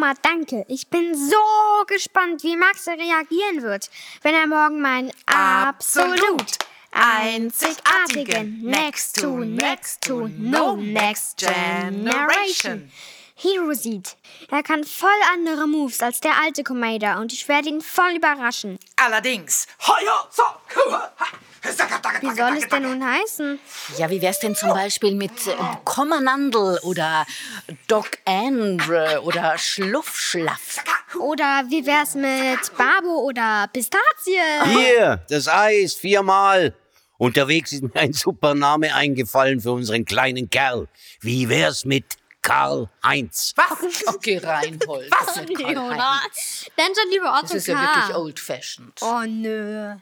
[0.00, 0.64] Oma, danke.
[0.68, 3.90] Ich bin so gespannt, wie Max reagieren wird,
[4.22, 6.56] wenn er morgen meinen absolut
[6.90, 12.90] einzigartigen Next to Next to No Next Generation
[13.34, 14.16] Hero sieht.
[14.50, 18.78] Er kann voll andere Moves als der alte Commander und ich werde ihn voll überraschen.
[18.96, 19.66] Allerdings.
[22.20, 23.58] Wie soll es denn nun heißen?
[23.98, 25.54] Ja, wie wär's denn zum Beispiel mit äh,
[25.84, 27.26] Kommernandel oder
[27.86, 30.82] Doc Andre oder Schluffschlaff?
[31.18, 34.40] Oder wie wär's mit Babo oder Pistazie?
[34.64, 36.74] Hier, das Eis, viermal.
[37.18, 40.88] Unterwegs ist mir ein super Name eingefallen für unseren kleinen Kerl.
[41.20, 42.04] Wie wär's mit
[42.42, 43.52] Karl Heinz?
[43.56, 44.06] Was?
[44.06, 45.10] Okay, Reinhold.
[45.10, 45.36] Was?
[45.58, 46.66] Jonas.
[46.76, 49.02] Dann schon lieber Otto Das ist ja wirklich old-fashioned.
[49.02, 49.96] Oh nö.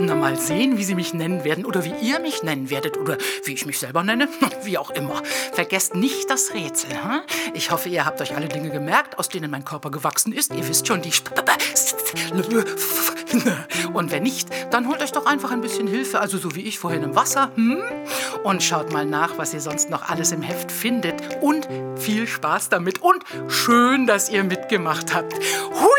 [0.00, 3.16] Na, mal sehen, wie Sie mich nennen werden oder wie ihr mich nennen werdet oder
[3.44, 4.28] wie ich mich selber nenne.
[4.64, 5.22] Wie auch immer.
[5.52, 6.90] Vergesst nicht das Rätsel.
[6.90, 7.20] Hm?
[7.52, 10.52] Ich hoffe, ihr habt euch alle Dinge gemerkt, aus denen mein Körper gewachsen ist.
[10.54, 11.12] Ihr wisst schon, die...
[13.92, 16.78] Und wenn nicht, dann holt euch doch einfach ein bisschen Hilfe, also so wie ich
[16.78, 17.50] vorhin im Wasser.
[17.54, 17.82] Hm?
[18.42, 21.14] Und schaut mal nach, was ihr sonst noch alles im Heft findet.
[21.40, 23.02] Und viel Spaß damit.
[23.02, 25.34] Und schön, dass ihr mitgemacht habt.
[25.34, 25.93] Hui!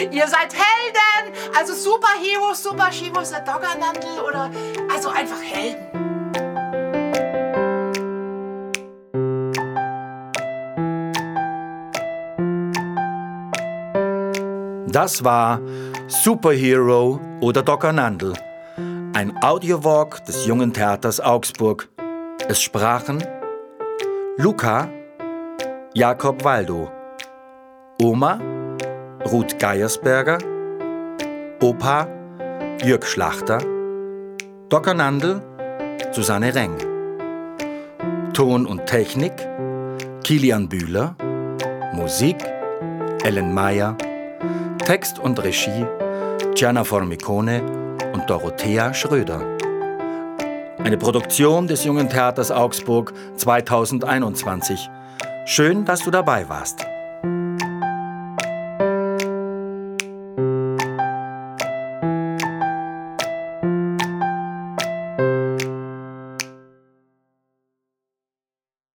[0.00, 1.34] Ihr seid Helden!
[1.56, 4.50] Also Superheroes, Superheroes, der Doggernandel oder...
[4.94, 5.86] Also einfach Helden.
[14.90, 15.60] Das war
[16.08, 18.32] Superhero oder Dockernandel,
[19.12, 21.88] ein Audiowalk des Jungen Theaters Augsburg.
[22.48, 23.22] Es sprachen
[24.38, 24.88] Luca,
[25.92, 26.90] Jakob Waldo,
[28.02, 28.40] Oma,
[29.24, 30.38] Ruth Geiersberger,
[31.60, 32.06] Opa,
[32.82, 33.58] Jörg Schlachter,
[34.68, 35.42] Dockernandel,
[36.12, 36.76] Susanne Reng.
[38.32, 39.32] Ton und Technik,
[40.22, 41.16] Kilian Bühler,
[41.92, 42.36] Musik,
[43.24, 43.96] Ellen Meyer,
[44.84, 45.86] Text und Regie
[46.58, 47.62] Gianna Formicone
[48.12, 49.40] und Dorothea Schröder.
[50.78, 54.90] Eine Produktion des Jungen Theaters Augsburg 2021.
[55.46, 56.87] Schön, dass du dabei warst.